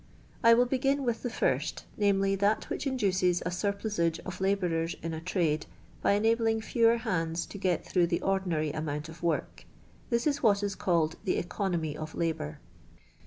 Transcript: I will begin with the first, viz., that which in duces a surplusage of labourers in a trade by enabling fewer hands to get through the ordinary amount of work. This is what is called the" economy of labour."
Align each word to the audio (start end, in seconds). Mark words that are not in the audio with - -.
I 0.43 0.55
will 0.55 0.65
begin 0.65 1.03
with 1.03 1.21
the 1.21 1.29
first, 1.29 1.85
viz., 1.95 2.37
that 2.39 2.71
which 2.71 2.87
in 2.87 2.97
duces 2.97 3.43
a 3.45 3.51
surplusage 3.51 4.19
of 4.25 4.41
labourers 4.41 4.95
in 5.03 5.13
a 5.13 5.21
trade 5.21 5.67
by 6.01 6.13
enabling 6.13 6.61
fewer 6.61 6.97
hands 6.97 7.45
to 7.45 7.59
get 7.59 7.85
through 7.85 8.07
the 8.07 8.21
ordinary 8.23 8.71
amount 8.71 9.09
of 9.09 9.21
work. 9.21 9.65
This 10.09 10.25
is 10.25 10.41
what 10.41 10.63
is 10.63 10.73
called 10.73 11.17
the" 11.25 11.37
economy 11.37 11.95
of 11.95 12.15
labour." 12.15 12.57